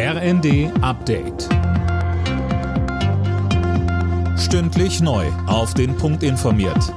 RND 0.00 0.70
Update. 0.80 1.48
Stündlich 4.38 5.00
neu. 5.00 5.26
Auf 5.48 5.74
den 5.74 5.96
Punkt 5.96 6.22
informiert. 6.22 6.94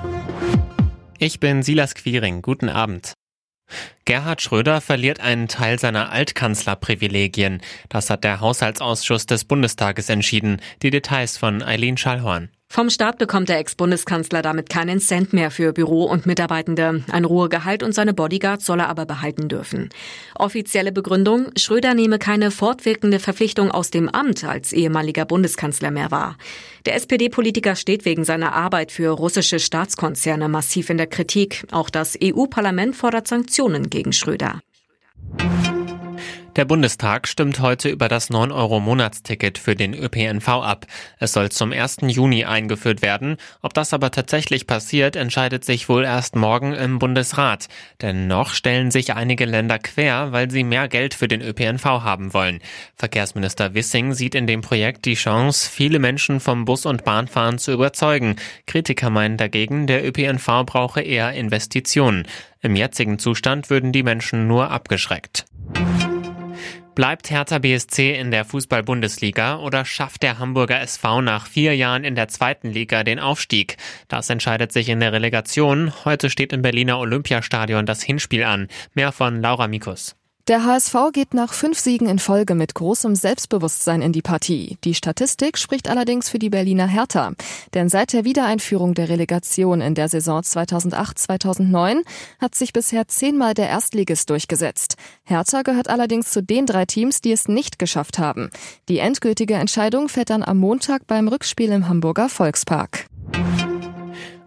Ich 1.18 1.40
bin 1.40 1.64
Silas 1.64 1.96
Quiring. 1.96 2.44
Guten 2.44 2.70
Abend. 2.70 3.14
Gerhard 4.06 4.44
Schröder 4.44 4.82
verliert 4.82 5.20
einen 5.20 5.48
Teil 5.48 5.80
seiner 5.80 6.12
Altkanzlerprivilegien. 6.12 7.64
Das 7.90 8.12
hat 8.12 8.24
der 8.24 8.40
Haushaltsausschuss 8.40 9.26
des 9.26 9.46
Bundestages 9.46 10.08
entschieden. 10.08 10.62
Die 10.84 10.92
Details 10.92 11.38
von 11.38 11.64
Eileen 11.64 11.98
Schallhorn. 11.98 12.52
Vom 12.72 12.90
Staat 12.90 13.18
bekommt 13.18 13.50
der 13.50 13.58
Ex-Bundeskanzler 13.58 14.42
damit 14.42 14.70
keinen 14.70 15.02
Cent 15.02 15.34
mehr 15.34 15.52
für 15.52 15.74
Büro 15.74 16.06
und 16.06 16.26
Mitarbeitende. 16.26 17.04
Ein 17.12 17.26
Ruhegehalt 17.26 17.84
und 17.84 17.94
seine 17.94 18.14
Bodyguards 18.14 18.66
soll 18.66 18.80
er 18.80 18.88
aber 18.88 19.06
behalten 19.06 19.50
dürfen. 19.50 19.90
Offizielle 20.36 20.94
Begründung, 20.94 21.52
Schröder 21.58 21.96
nehme 21.96 22.18
keine 22.18 22.50
fortwirkende 22.50 23.20
Verpflichtung 23.20 23.72
aus 23.72 23.92
dem 23.92 24.08
Amt 24.08 24.46
als 24.46 24.72
ehemaliger 24.72 25.26
Bundeskanzler 25.26 25.92
mehr 25.92 26.12
wahr. 26.12 26.38
Der 26.86 26.96
SPD-Politiker 26.96 27.76
steht 27.76 28.06
wegen 28.06 28.24
seiner 28.24 28.54
Arbeit 28.54 28.94
für 28.94 29.10
russische 29.10 29.60
Staatskonzerne 29.60 30.48
massiv 30.48 30.90
in 30.90 30.98
der 30.98 31.08
Kritik. 31.08 31.66
Auch 31.72 31.90
das 31.90 32.18
EU-Parlament 32.24 32.96
fordert 32.96 33.28
Sanktionen 33.28 33.90
gegen 33.90 34.14
Schröder. 34.14 34.62
Der 36.58 36.66
Bundestag 36.66 37.30
stimmt 37.30 37.62
heute 37.62 37.88
über 37.88 38.10
das 38.10 38.30
9-Euro-Monatsticket 38.30 39.58
für 39.58 39.74
den 39.74 39.94
ÖPNV 39.94 40.50
ab. 40.50 40.86
Es 41.18 41.32
soll 41.32 41.50
zum 41.50 41.72
1. 41.72 42.00
Juni 42.08 42.44
eingeführt 42.44 43.02
werden. 43.02 43.38
Ob 43.62 43.74
das 43.74 43.94
aber 43.94 44.12
tatsächlich 44.12 44.68
passiert, 44.68 45.16
entscheidet 45.16 45.64
sich 45.64 45.88
wohl 45.88 46.04
erst 46.04 46.36
morgen 46.36 46.74
im 46.74 47.00
Bundesrat. 47.00 47.70
Denn 48.02 48.28
noch 48.28 48.54
stellen 48.54 48.92
sich 48.92 49.14
einige 49.14 49.46
Länder 49.46 49.80
quer, 49.80 50.34
weil 50.34 50.52
sie 50.52 50.66
mehr 50.66 50.90
Geld 50.90 51.14
für 51.14 51.30
den 51.30 51.42
ÖPNV 51.42 51.86
haben 51.86 52.34
wollen. 52.34 52.60
Verkehrsminister 52.96 53.74
Wissing 53.74 54.14
sieht 54.14 54.36
in 54.36 54.46
dem 54.46 54.60
Projekt 54.60 55.06
die 55.06 55.16
Chance, 55.16 55.70
viele 55.72 56.00
Menschen 56.00 56.42
vom 56.42 56.66
Bus- 56.66 56.86
und 56.86 57.06
Bahnfahren 57.06 57.60
zu 57.60 57.72
überzeugen. 57.72 58.36
Kritiker 58.68 59.10
meinen 59.10 59.38
dagegen, 59.38 59.88
der 59.88 60.06
ÖPNV 60.06 60.66
brauche 60.66 61.00
eher 61.00 61.32
Investitionen. 61.32 62.28
Im 62.60 62.76
jetzigen 62.76 63.20
Zustand 63.20 63.70
würden 63.70 63.94
die 63.94 64.04
Menschen 64.04 64.48
nur 64.48 64.70
abgeschreckt. 64.70 65.46
Bleibt 66.94 67.32
Hertha 67.32 67.60
BSC 67.60 68.20
in 68.20 68.32
der 68.32 68.44
Fußball-Bundesliga 68.44 69.60
oder 69.60 69.86
schafft 69.86 70.24
der 70.24 70.40
Hamburger 70.40 70.82
SV 70.82 71.22
nach 71.22 71.48
vier 71.48 71.74
Jahren 71.74 72.04
in 72.04 72.16
der 72.16 72.28
zweiten 72.28 72.70
Liga 72.70 73.06
den 73.06 73.18
Aufstieg? 73.18 73.78
Das 74.10 74.30
entscheidet 74.30 74.74
sich 74.74 74.90
in 74.90 75.00
der 75.00 75.14
Relegation. 75.14 75.94
Heute 76.04 76.30
steht 76.30 76.52
im 76.52 76.62
Berliner 76.62 77.00
Olympiastadion 77.00 77.86
das 77.86 78.04
Hinspiel 78.04 78.44
an. 78.44 78.68
Mehr 78.94 79.14
von 79.14 79.42
Laura 79.42 79.70
Mikus. 79.70 80.18
Der 80.48 80.66
HSV 80.66 80.96
geht 81.14 81.36
nach 81.36 81.54
fünf 81.54 81.78
Siegen 81.78 82.10
in 82.10 82.18
Folge 82.18 82.56
mit 82.56 82.74
großem 82.74 83.14
Selbstbewusstsein 83.14 84.02
in 84.02 84.12
die 84.12 84.24
Partie. 84.24 84.78
Die 84.84 84.96
Statistik 84.96 85.56
spricht 85.56 85.88
allerdings 85.88 86.30
für 86.30 86.40
die 86.40 86.50
Berliner 86.50 86.88
Hertha. 86.88 87.34
Denn 87.76 87.90
seit 87.90 88.12
der 88.12 88.26
Wiedereinführung 88.26 88.96
der 88.96 89.10
Relegation 89.10 89.82
in 89.82 89.94
der 89.94 90.10
Saison 90.10 90.42
2008-2009 90.42 92.02
hat 92.40 92.56
sich 92.56 92.74
bisher 92.74 93.08
zehnmal 93.08 93.54
der 93.54 93.70
Erstligist 93.70 94.32
durchgesetzt. 94.32 94.96
Hertha 95.24 95.62
gehört 95.62 95.90
allerdings 95.90 96.32
zu 96.32 96.42
den 96.42 96.66
drei 96.66 96.86
Teams, 96.86 97.22
die 97.22 97.32
es 97.32 97.48
nicht 97.48 97.78
geschafft 97.78 98.18
haben. 98.18 98.50
Die 98.90 98.98
endgültige 98.98 99.54
Entscheidung 99.54 100.10
fällt 100.10 100.32
dann 100.32 100.44
am 100.44 100.58
Montag 100.58 101.06
beim 101.06 101.28
Rückspiel 101.28 101.72
im 101.72 101.88
Hamburger 101.88 102.30
Volkspark. 102.30 103.11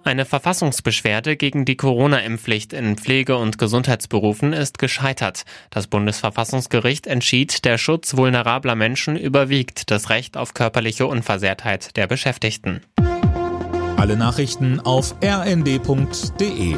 Eine 0.05 0.27
Verfassungsbeschwerde 0.27 1.35
gegen 1.37 1.65
die 1.65 1.77
Corona-Impfpflicht 1.77 2.75
in 2.75 2.97
Pflege- 2.99 3.39
und 3.39 3.57
Gesundheitsberufen 3.57 4.53
ist 4.53 4.79
gescheitert. 4.79 5.45
Das 5.71 5.87
Bundesverfassungsgericht 5.87 7.07
entschied, 7.07 7.65
der 7.65 7.79
Schutz 7.79 8.15
vulnerabler 8.15 8.75
Menschen 8.75 9.17
überwiegt 9.17 9.91
das 9.91 10.11
Recht 10.11 10.37
auf 10.37 10.53
körperliche 10.53 11.07
Unversehrtheit 11.07 11.97
der 11.97 12.07
Beschäftigten. 12.07 12.83
Alle 13.97 14.19
Nachrichten 14.19 14.79
auf 14.79 15.15
rnd.de 15.25 16.77